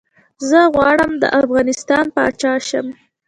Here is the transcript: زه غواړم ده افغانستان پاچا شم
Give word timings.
زه 0.49 0.59
غواړم 0.73 1.11
ده 1.21 1.27
افغانستان 1.41 2.05
پاچا 2.15 2.53
شم 2.67 2.87